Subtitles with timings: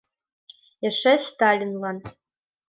[0.87, 1.97] Эше— Сталинлан.